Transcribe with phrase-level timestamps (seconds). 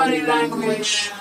[0.00, 1.19] body language.